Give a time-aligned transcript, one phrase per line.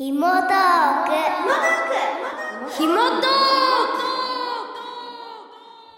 [0.00, 1.12] ひもトーク
[2.72, 3.28] ひもトーク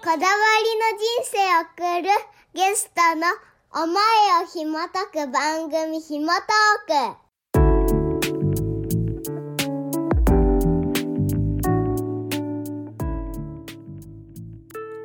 [0.02, 2.08] こだわりの人生を送る
[2.52, 3.28] ゲストの
[3.84, 3.94] 思い
[4.42, 7.22] をひもとく番組ひもトーク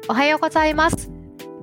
[0.09, 1.11] おはようございます。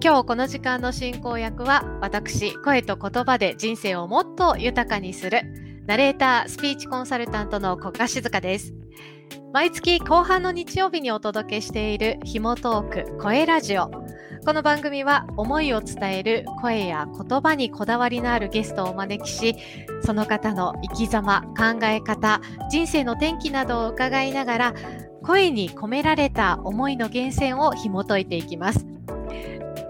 [0.00, 8.72] 今日この時間の進行役は私、声と言葉で人生をもっと豊かにするナレーター、スピーチコンサルタントの国家静香です。
[9.52, 13.90] 毎月後半の日曜日にお届けしているひもトーク声ラジオ。
[14.46, 19.56] この番組は思いを伝える声や言葉にこだわりのあるゲストをお招きし、
[20.02, 22.40] その方の生き様、考え方、
[22.70, 24.74] 人生の転機などを伺いながら、
[25.22, 28.86] 声に込められた思いの源泉を紐解いていきます。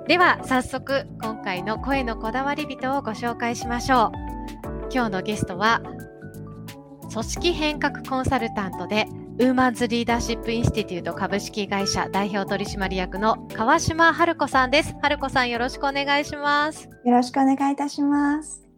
[0.09, 4.34] では早速今回の声のこだわり人をご紹介しましょう。
[4.95, 5.83] 今日のゲストは
[7.11, 9.09] 組織変革コンサルタントで
[9.41, 14.95] ウーマンズリーダーシップインスティテュート株式会社代表取締役の川島春子さんです。
[15.03, 16.89] 春子さんよろしくお願いします。
[17.05, 18.69] よろしくお願いいたします。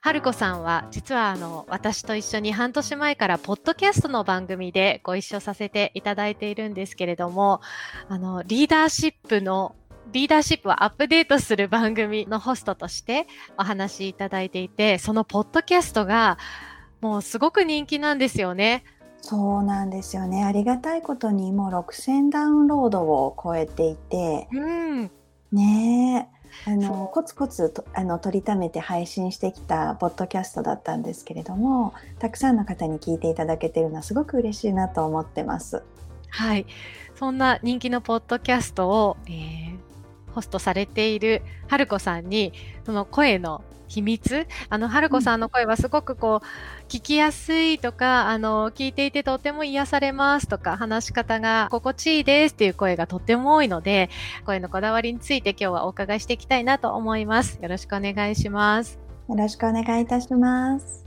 [0.00, 7.60] 春子さんは実はあの私と一緒に半年前からポッドキャストの番組でご一緒させていただいているんですけれども
[8.08, 9.76] あのリーダーシップの
[10.12, 13.26] リーダーシップをアップデートする番組のホストとして
[13.58, 16.38] お話しいただいていてそのポッドキャストが
[17.00, 18.84] もうすごく人気なんですよね。
[19.20, 20.44] そうなんですよね。
[20.44, 25.10] ありがたいことにもう6000ダウンロードを超えていて、うん、
[25.52, 26.36] ねえ。
[26.64, 35.82] あのコツコツとあの取りためて配信してきたポッドキャストだったんですけれどもたくさんの方に聞いていただけているのはすごく嬉しいなと思ってます。
[36.30, 36.66] はい、
[37.16, 39.85] そんな人気のポッドキャストを、えー
[40.36, 42.52] ホストされている春子さんに
[42.84, 54.10] その声の秘密あの春子さんの声はすごくこう聞きやすいとかあの聞いていてとても癒されますとか話し方が心地いいですっていう声がとっても多いので
[54.44, 61.04] 声のこだわりについて今日はお伺いしていきたいなと思いますよろしくお願いしますよろしくお願いいたします。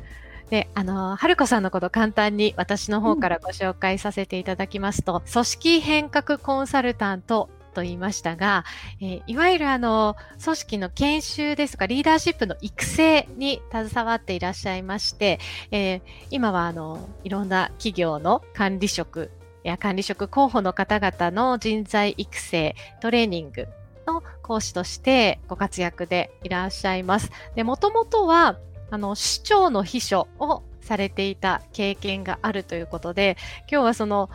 [0.50, 8.66] で、あの、春子さんのこと簡単に私の方からご紹介させていただきますと、組織変革コンサルタントと言いましたが、
[9.00, 15.40] えーいわゆるあの、組織の研修ですとか、リーダーシップの育成に携わっていらっしゃいまして、
[15.72, 19.32] えー今はあの、いろんな企業の管理職
[19.64, 23.68] や管理職候補の方々の人材育成、トレーニング
[24.06, 27.32] の講師としてご活躍でいらっしゃいます。
[27.56, 28.58] で、もともとは、
[28.92, 33.38] あの、市長の秘書をされていた経験があるということで、
[33.72, 34.30] 今日はその、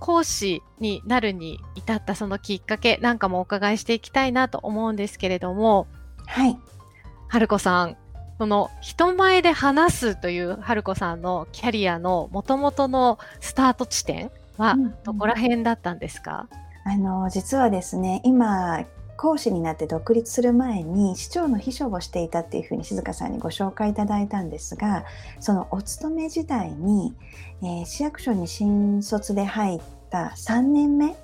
[0.00, 5.86] 講師になるに至ったそのきっかけなんかもお伺いしていきたいなと思うんですけれども、
[6.26, 6.56] はい。
[7.28, 7.96] 春子さん、
[8.38, 16.48] その人前で話すという春子さんのキャリアの元々のスタート地点はうんどこら辺だったんですか、
[16.84, 18.84] あの実はですね今
[19.18, 25.04] 講師になって独立する前に市長の秘書をしていたっていうふうに静香さんにご紹介いただいたんですが
[25.40, 27.14] そのお勤め時代に、
[27.60, 31.16] えー市役所に新卒で入った3年目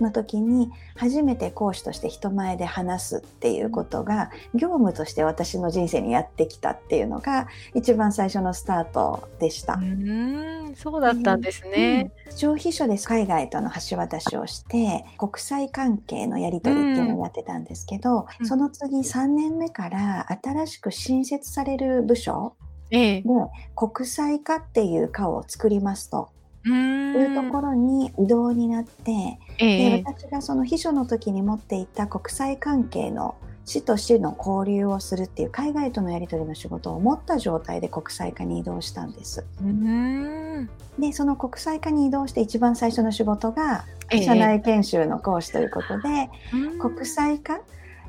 [0.00, 9.74] の時に初めて講師として人前で話すっていうことが業務として私の人生にやってきたっていうのが一番最初のスタートでした。
[9.74, 12.12] うーん、そうだったんですね。
[12.26, 18.46] うん、市長秘書で海外との橋渡しをして国際関係のやり取りっていうのをやってたんですけど、うん。
[18.46, 22.54] その次3年目から新しく新設される部署
[22.90, 23.22] ええ。
[23.22, 23.28] で
[23.76, 26.30] 国際課っていう課を作りますと
[26.64, 29.90] うーんいうところに異動になって、ええ。
[30.02, 33.34] で私がその秘書の時に持っていた国際関係の
[33.64, 39.44] 市と市の交流をするっていう海外とのやり取りの仕事を持った状態で国際課に移動したんです。
[40.98, 47.60] でその国際課に移動して一番最初の仕事がええ社内研修の講師ということで、うん国際化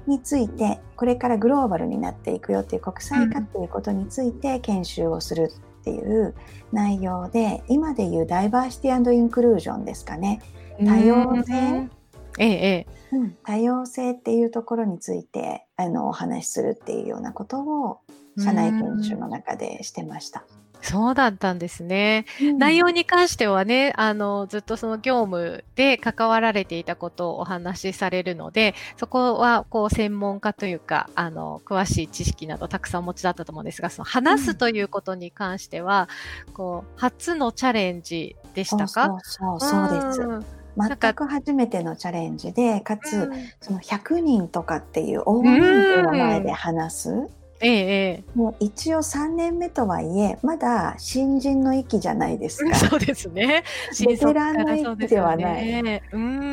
[0.08, 6.36] についてこれからグローバルになっていくよっていう国際化っていうことについて研修をするっていう
[6.72, 10.42] 内容で今でいうダイバーシティインクルージョンですかね、
[10.86, 11.90] 多様性。
[12.38, 12.88] ええ。
[13.12, 18.00] うん、多様性っていうところについてあのお話しするっていうようなことを
[18.38, 20.46] 社内研修の中でしてました。
[20.82, 22.26] そうだったんですね。
[22.58, 36.10] 内容に関してはね、あの、ずっとその業務で関わられていたことをお話しされるので、そこは、こう、専門家というか、あの、詳しい知識などたくさんお持ちだったと思うんですが、その話すということに関しては、
[36.54, 39.18] こう、初のチャレンジでしたか？
[39.22, 40.48] そうそうです。
[40.78, 43.32] 全く初めてのチャレンジでかつ、うん。
[43.60, 47.30] その100人とかっていう大人数の前で話す、
[47.64, 52.74] ええ、もう一応3年目とはいえまだ新人の域じゃないですか。
[52.76, 53.64] そうですね。
[54.00, 56.02] ベテランの域ではない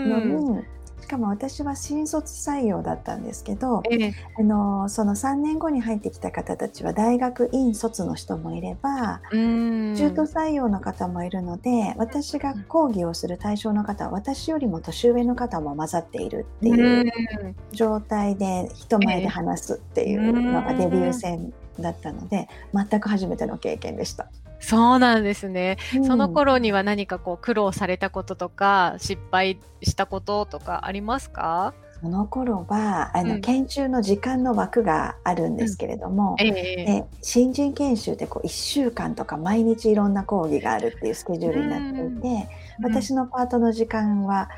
[0.05, 0.56] のん。
[0.58, 0.64] に
[1.00, 9.94] しかも私は新卒採用だったんですけどええ、あのその3年後に入ってきた方たちは大学院卒の人もいればうん。
[9.96, 24.28] 中途採用の方もいるので私が講義をする対象の方は私よりも年上の方も混ざっているっていう状態で人前で話すっていうのがデビュー戦だったので全く初めての経験でした。
[24.60, 25.78] そうなんですね。
[26.04, 31.75] そのうん頃には何かこう苦労されたこととか失敗したこととかありますか？
[32.00, 33.40] その頃はあの、うん。
[33.40, 36.52] 研修の時間の枠があるんですけれども、ええ
[36.84, 42.48] で新人研修ってこう1週間とか毎日いろんな講義があるっていうスケジュールになっていて、
[42.82, 44.48] 私のパートの時間は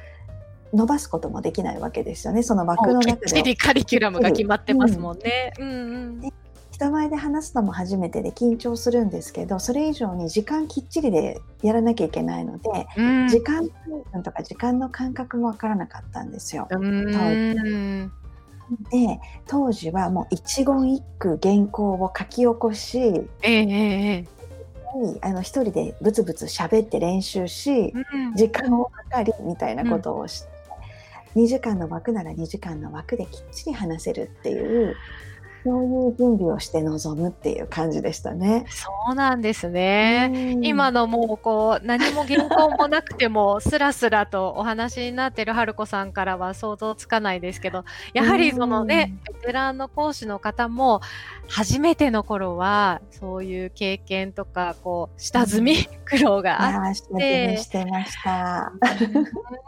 [0.73, 2.43] 伸ばすこともできないわけですよね。
[2.43, 5.53] その枠の中もうきっちでりカリキュラムが決まってますもんね。
[5.59, 5.69] うん。
[5.69, 5.73] う
[6.27, 6.33] ん
[6.81, 13.29] 人前で話すのも初めてで緊張するんですけどそれ以上に時間きっちりでやらなきゃいけないので、うん。
[13.29, 13.69] 時間
[14.25, 16.67] とか時間の感覚もわからなかったんですよ。
[16.71, 18.11] うん。
[18.91, 24.27] で当時はもう一言一句原稿を書き起こしええええ
[25.21, 30.49] あの一人でブツブツ喋って練習しうん時間を計りみたいなことをして、
[31.37, 34.97] 2時間の枠なら2時間の枠できっちり話せるっていう
[35.65, 38.65] そういう準備をして臨むっていう感じでしたね。
[38.69, 40.31] そうなんですね。
[40.33, 47.85] うん今のもうこう何も原稿もなくてもスラスラとお話になってる春子さんからは想像つかないですけど
[48.15, 51.01] やはりそのねベテランの講師の方も
[51.49, 58.73] 初めての頃はそういう経験とかこう下積み苦労があっああ、下積みしてました。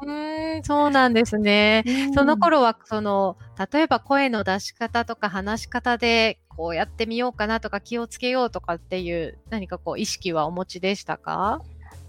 [0.02, 1.84] うーんそうなんですね。
[2.14, 3.36] その頃はその
[3.72, 11.62] 例えば声の出し方とか話し方でこうやってみようかなとか気をつけようとかっていう何かこう意識はお持ちでしたか？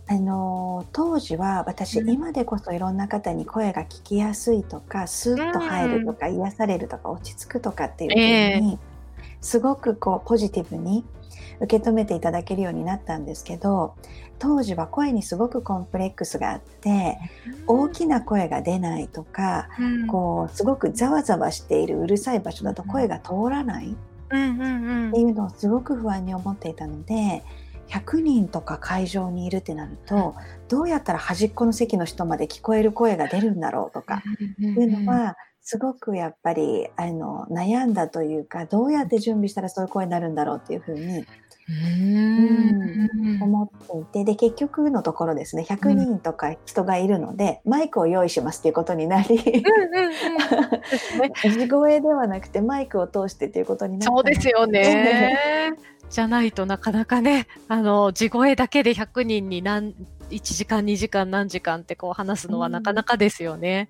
[0.05, 2.09] あの当時は私、うん。
[2.09, 8.79] 今でこそいろんな方に声が聞きやすいとかスッと入るとか、癒されるとか落ち着くとかっていうふうに、
[9.39, 11.05] すごくこうポジティブに
[11.61, 13.95] 受け止めていただけるようになったんですけど
[14.39, 17.17] 当時は声にすごくコンプレックスがあって
[17.67, 20.07] 大きな声が出ないとか、うん。
[20.07, 23.95] こうすごくざわざわしているうるさい場所だと声が通らないっ
[24.27, 27.43] ていうのをすごく不安に思っていたので
[27.87, 30.35] 100人とか会場にいるってなると
[30.67, 34.23] どうやったら端っこの席の人まで聞こえる声が出るんだろうとか
[34.59, 34.65] うん。
[34.65, 41.25] いうのはすごくやっぱりあの悩んだというかどうやって準備したらそういう声になるんだろうっていうふうに
[41.69, 43.41] うん。
[43.41, 43.69] 思っ
[44.03, 49.39] ていてで結局のところですね100人とか人がいるので、マイクを用意しますっていうことになり
[51.41, 55.73] 地声ではなくてマイクを通してっていうことになったそうですよね。
[56.09, 59.95] じゃないとなかなかね、あの地声だけで100人に何
[60.29, 63.87] 1時間2時間何時間ってこう話すのはなかなかですよね。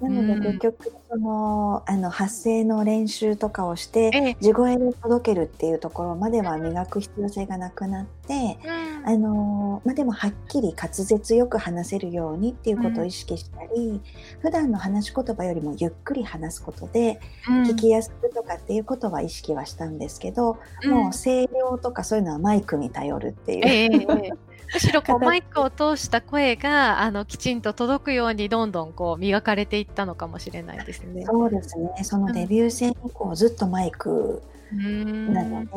[0.00, 4.36] なので結局そのあの発声の練習とかをしてええ。
[4.40, 8.58] 地声で届けるっていうところまでは磨く必要性がなくなって、
[9.04, 14.00] あのまあ、でもはっきり滑舌よく話せるようにっていうことを意識したり、
[14.40, 24.38] 普段の話し言葉よりもゆっくり話すことで聞きやすくとかっていうことは意識はしたんですけど、もう声量とかそういうのはマイクに頼るっていう。
[24.72, 31.24] むしろこう形マイクを通した声があのきちんと届くようにどんどんこう磨かれていったのかもしれないですね。
[31.26, 34.42] そうですねそのデビュー戦以降ずっとマイク
[34.72, 35.70] うんなので、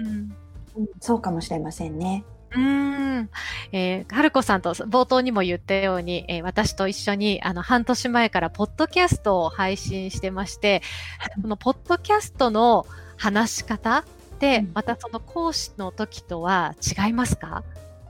[0.00, 0.36] うんうん
[1.00, 2.22] そうかもしれませんね。
[2.54, 3.30] うーん、
[3.72, 10.82] えー、春子さんと冒頭にも言ったように、えー私と一緒にあの半年前からポッドキャストを配信してまして、
[11.40, 14.04] このポッドキャストの話し方っ
[14.38, 16.74] て、うんまたその講師の時とは
[17.06, 17.64] 違いますか？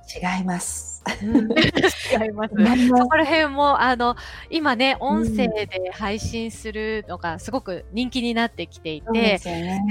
[0.07, 1.03] 違います。
[2.13, 2.55] 違います。
[2.59, 4.17] 何もそこら辺もあの
[4.51, 9.41] 今ね音声で配信するのがすごく人気になってきていて、ね。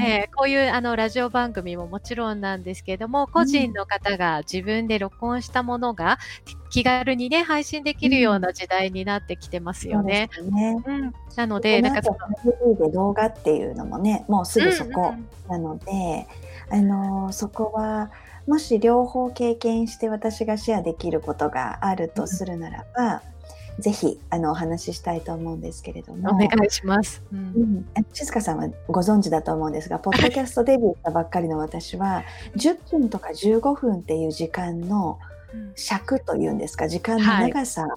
[0.05, 6.17] えーこういうあのラジオ番組ももちろんなんですけれども、個人の方が自分で録音したものが
[6.69, 10.29] 気軽にね、配信できるような時代になってきてますよね。
[11.35, 16.27] なので、なんかその、動画っていうのもね、もうすぐそこうんなので、
[16.69, 18.11] あのそこは
[18.47, 23.21] もし両方経験して私がシェアできることがあるとするならば、
[23.79, 26.31] ぜひあのお話ししたいと思うんですけれども。
[26.31, 27.21] お願いします。
[27.33, 27.43] ううん。
[27.77, 32.23] ん、あ静香さんはご存知だと思うんですが、ポッドキャストデビューしたばっかりの私は、
[32.55, 35.19] 10分とか15分っていう時間の
[35.75, 37.87] 尺というんですか、時間の長さ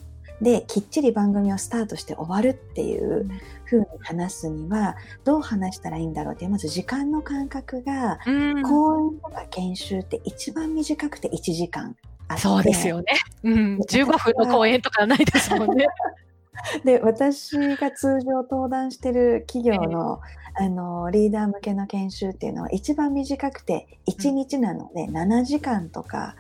[0.40, 11.96] できっちり番組をスタートして終わるっていうふうに話すにはどう話したらいいんだろうってまず時間の感覚が、うん講演とか研修って一番短くて1時間
[12.28, 13.06] あってそうですよね。
[13.42, 15.86] うん、15分の講演とかないですもんね。
[16.84, 20.20] で私が通常登壇してる企業の,、
[20.54, 26.34] あのリーダー向けの研修っていうのは一番短くて1日なので7時間とか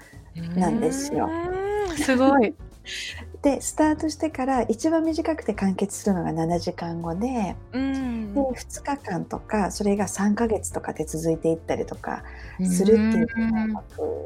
[0.56, 1.28] なんですよ。
[1.96, 2.54] すごい。
[3.42, 8.34] でスタートしてから一番短くて完結するのが7時間後でうん。
[8.34, 12.24] で2日間とかそれが3ヶ月とかで続いていったりとか
[12.64, 13.40] するっていう項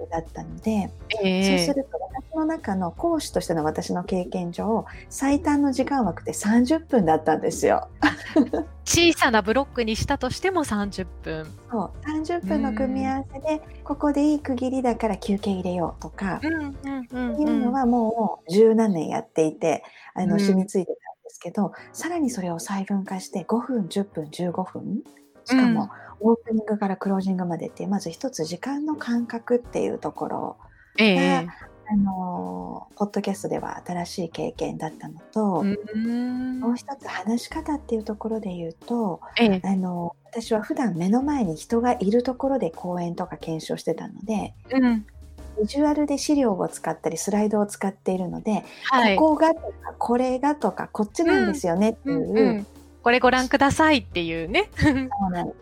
[0.05, 0.91] 目だったので、
[1.23, 1.59] ええ。
[1.67, 2.02] そうすると私
[2.35, 7.89] の中の講師としての私の経験上最短の時間枠って30分だったんですよ。
[8.85, 11.47] 小さなブロックにしたとしても30分。
[11.71, 11.91] そう。
[12.07, 16.63] 30分の組み合わせでここでいい区切りだから休憩入れようとか、うんうん
[17.13, 19.85] うんっていうのはもう十何年やっていて
[20.15, 20.31] あうん。
[20.31, 25.03] の染みついてたんですけど、さらにそれを細分化して5分10分15分。
[25.45, 30.57] しかもオープニングからクロージングまでってまず一つ時間の感覚っていうところ
[30.99, 31.49] ええ
[31.89, 36.61] あのポッドキャストでは新しい経験だったのと、うん。
[36.61, 39.61] もう一つ話し方っていうところで言うとええ。
[39.65, 45.07] あの私は普段目の前に人がいるところで講演とか検証してたのでうん。
[45.61, 49.17] ビジュアルで資料を使ったりスライドを使っているので、はい。
[49.17, 52.67] ここがとかこれがとかこっちなんですよねっていう、うんうん
[53.03, 54.71] これご覧くださいっていうね。
[54.77, 54.95] そう
[55.33, 55.55] なんで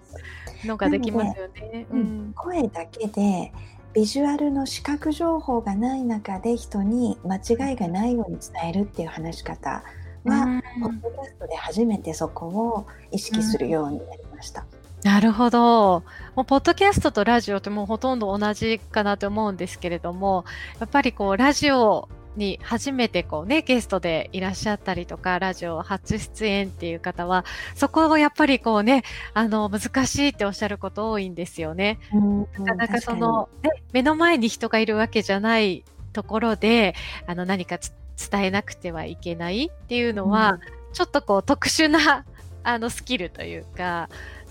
[0.60, 0.66] す。
[0.68, 1.86] のができますよね。
[1.90, 2.28] ううん。
[2.28, 2.32] ん。
[2.34, 3.52] 声だけで
[3.92, 9.82] ビジュアルの視覚情報がない中で人に間違いがないように伝えるっていう話し方
[10.24, 14.64] は、ポッドキャストで初めてそこを意識するようになりました。
[15.02, 16.04] なるほど。
[16.36, 20.44] もうポッドキャストとラジオってもうほとんど同じかなと思うんですけれども、
[20.78, 22.08] やっぱりこうラジオ
[22.40, 27.44] に初めてこうねゲストでいらっしゃったりとかラジオ初出演っていう方は
[27.76, 29.04] そこをやっぱりこうね
[29.34, 32.00] あの難しいっておっしゃること多いんですよね。
[32.12, 36.94] うんなかなかその、ね、目の前に人がいるわけじゃないところで
[37.26, 37.92] あの何かつ
[38.30, 40.60] 伝えなくてはいけないっていうのは、
[40.92, 42.26] ちょっとこう特殊な
[42.62, 44.08] あのスキルというか。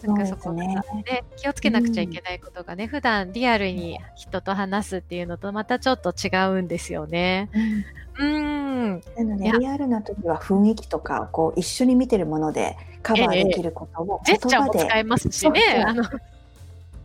[0.07, 6.29] なんかそこがそうですね気をつけなくちゃいけないことがね、普段リアルに人と話すっていうのとまたちょっと違
[6.59, 7.49] うんですよね。
[7.53, 7.83] うん。
[8.19, 15.83] うん、なのでリアルな時は雰囲気とかこう一緒に見てるものでカバーできることを言葉で、スチャーも使えますしね。
[15.85, 16.03] あの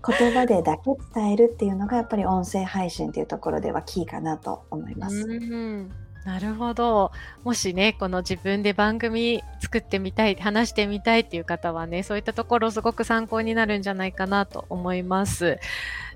[0.07, 1.87] 言葉でだけ伝えるっていうの。
[1.87, 5.17] がやっぱり音声配信っていうところではキーかなと思います。
[5.17, 5.91] うん
[6.25, 7.13] なるほど。
[7.43, 15.59] もしね、この自分で番組作ってみたい、話してみたいっていう方はね、そういったところすごく参考になるんじゃないかなと思います。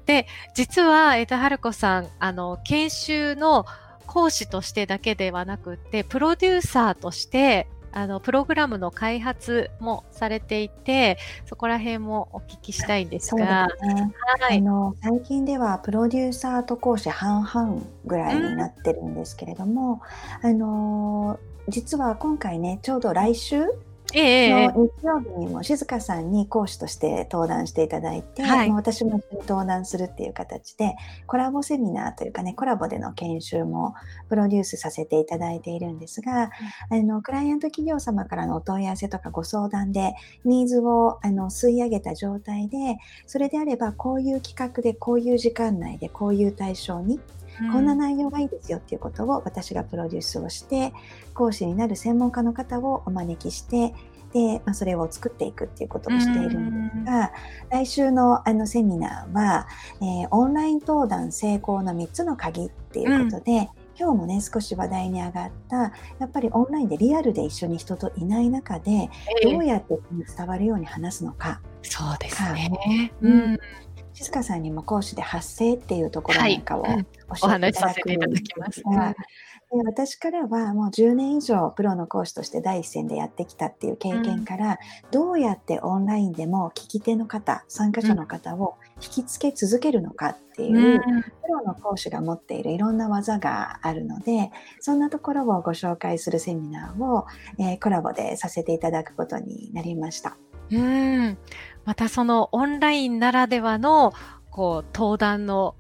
[0.07, 3.67] で、実は、えっと、春子さん、あの、研修の
[4.07, 14.13] 講師としてだけではなくって、プロデューサーとして、あの、プログラムの開発もされていて、そこら辺もお聞きしたいんですそうがで、すね。
[14.41, 14.59] はい。
[14.59, 20.01] あの最近ではプロデューサーと講師半々ぐらいになってるんですけれども、
[20.43, 23.65] あの実は今回ねちょうど来週
[24.15, 24.67] ええええ。
[24.69, 28.69] の日曜日にも静香さんに講師として登壇していただいて、はい。
[28.69, 30.97] まあ私も登壇するっていう形で
[31.27, 33.95] コラボセミナーというかねコラボでの研修も
[34.29, 36.51] プロデュースさせていただいているんですが、
[36.91, 47.21] あのクライアント企業様からのお問い合わせとかご相談でニーズをあの吸い上げた状態でそれであればこういう企画でこういう時間内でこういう対象に
[47.73, 50.93] こんな内容がいいですよっていうことを私がプロデュースをして
[51.35, 53.95] 講師になる専門家の方をお招きして
[54.33, 57.33] で、まあ、それを作っていくっていうことをしているんですが
[57.71, 59.67] 来週のあのセミナーは、
[60.01, 65.93] えーオンライン登壇成功の3つの鍵っていうことで、今日もね少し話題に上がったや
[66.27, 69.11] っぱりオンラインでリアルで一緒に人といない中でえ
[69.43, 69.53] え。
[69.53, 69.99] どうやって
[70.37, 71.61] 伝わるように話すのか。
[71.83, 73.13] そうですね。
[73.23, 73.33] うん。
[73.33, 73.59] うん
[74.19, 78.83] 静香さんにも講師で発声っていうところなんかをはいお話したさせていただきます。
[79.71, 84.79] 私からはもう10年以上プロの講師として第一線でやってきたっていう経験から、
[85.11, 91.23] どうやってオンラインでも聞き手の方参加者の方を引きつけ続けるのかっていう、うん。
[91.23, 97.27] プロの講師が持っているいろんな技があるのでそんなところをご紹介するセミナーを、
[97.59, 100.37] えーコラボでさせていただくことになりました。
[100.71, 101.39] うん、
[101.89, 104.13] またそのオンラインならではの
[104.51, 105.75] こう登壇の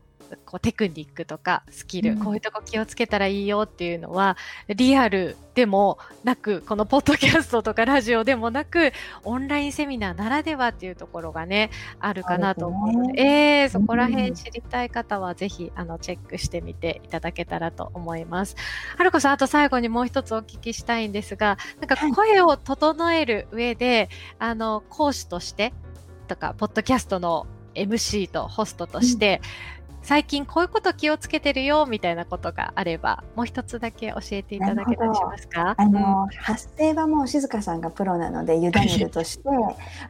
[0.44, 2.18] こうテクニックとかスキル、うん。
[2.18, 4.36] こういうとこ気をつけたらいいよっていうのは
[4.68, 8.92] リアルでもなくこのポッドキャストとかラジオでもなく
[9.24, 14.12] オンラインセミナーならではっていうところがねあるかなと思うので、そうですえーそこらうん。
[14.12, 18.56] 辺知りたい方はぜひあのチェックしてみていただけたらと思います。
[18.96, 22.12] はるこさんあと最後にもう一つお聞きしたいんですがなんかはい。
[22.12, 25.72] 声を整える上で、あの講師として
[26.28, 29.40] とかポッドキャストの MC とホストとして、
[30.00, 35.74] 最近こういうこと気をつけてるよみたいなことがあればもう一つだけ教えていただけたりしますか？
[35.76, 39.44] あの、発声はもう静香さんがプロなので委ねるとして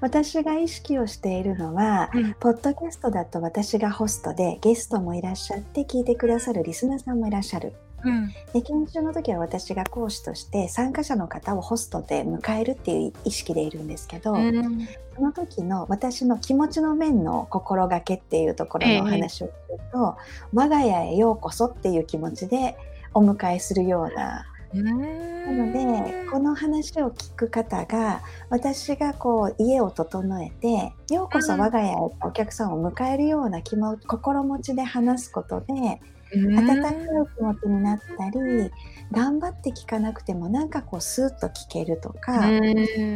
[0.00, 7.72] 私が意識をしているのは、うんポッドキャストだと私がホストでゲストもいらっしゃって聞いてくださるリスナーさんもいらっしゃる。
[8.04, 8.28] うん。
[8.52, 14.86] で研修の時は私が講師として参加者の方をホストで迎えるっていう意識でいるんですけど、うん。
[15.14, 20.16] その時の私の気持ちの面の心がけっていうところのお話をすると、
[20.52, 22.76] 我が家へようこそっていう気持ちで
[23.14, 24.46] お迎えするような。
[24.74, 36.02] なのでこの話を聞く方が私がこう家を整えてようこそ我が家へお客さんを迎えるような気も心持ちで話すことで
[36.34, 36.94] 温かい
[37.36, 38.70] 気持ちになったり
[39.10, 42.42] 頑張って聞かなくてもなんかこうスーッと聞けるとか、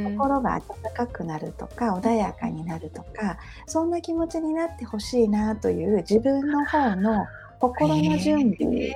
[0.05, 0.63] 心が温
[0.95, 7.27] かくなるとか穏やかになるとかそんな気持ちになってほしいなという自分の方の
[7.61, 8.93] 心の準備、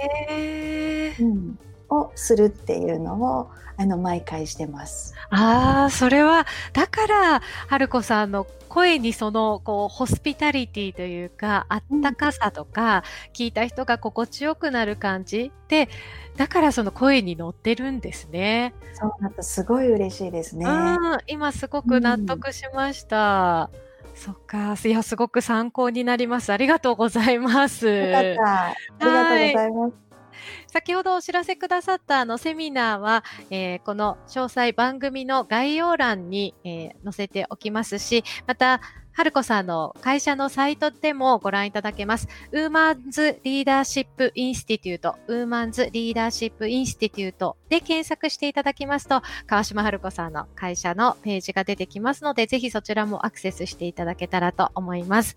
[1.20, 1.58] うん、
[1.90, 5.14] をするっていうのをあの毎回してます。
[5.30, 15.88] ああ、それは、だから、春子さんの声にその、こう、ホスピタリティというか、あったかさとか、聞いた人が心地よくなる感じで、
[16.36, 18.74] だからその声に乗ってるんですね。
[18.94, 20.66] そうだとすごい嬉しいですね。
[20.66, 23.70] うん、今すごく納得しました。
[24.14, 26.50] そっか、いや、すごく参考になります。
[26.50, 27.86] ありがとうございます。
[27.86, 28.64] よかった。
[28.68, 30.05] ありがとうございます。
[30.68, 38.80] 先ほどお知らせくださったあのセミナーは、えーこの詳細番組の概要欄に、えー載せておきますし、また、
[39.16, 42.28] 治子さんの会社のサイトでもご覧いただけます。
[42.52, 55.34] ウーマンズリーダーシップインスティテュート、ウーマンズリーダーシップインスティテュートで検索していただきますと、川嶋治子さんの会社のページが出てきますので、ぜひそちらもアクセスしていただけたらと思います。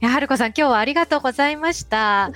[0.00, 2.24] いや、治子さん、今日はありがとうございました。
[2.24, 2.30] あ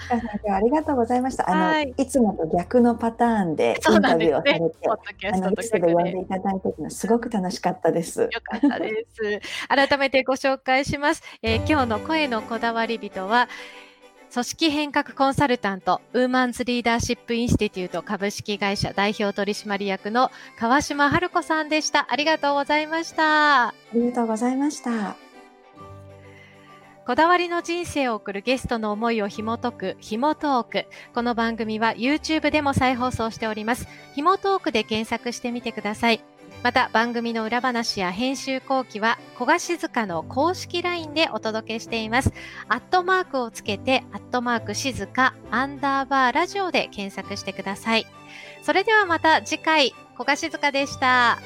[0.62, 1.48] りがとうございました。
[1.50, 4.38] あの、はいい、つもと逆のパターンでインタビュー。
[4.38, 8.20] をされて、ポッドキャスあのゲストで呼んでいただいてるのすごく楽しかったです。
[8.20, 9.40] よかったです。
[9.68, 11.22] 改めてご紹介します。
[11.42, 13.48] えー今日の声のこだわり人は、
[14.34, 22.08] 組織変革コンサルタント、ウーマンズリーダーシップインスティテュート株式会社代表取締役の川島春子さんでした。
[22.10, 23.68] ありがとうございました。
[23.68, 25.23] ありがとうございました。
[27.06, 30.86] こだわりの人生を送るゲストの思いを紐解く、ひもトーク。
[31.12, 33.86] この番組は YouTube でも再放送しております。
[34.14, 36.24] ひもトークで検索してみてください。
[36.62, 42.32] また番組の裏話や編集後期は小賀静香の公式 LINE でお届けしています。
[42.68, 48.06] アットマークをつけて、アットマーク静香アンダーバーラジオで検索してください。
[48.62, 51.38] それではまた次回、小賀静香でした。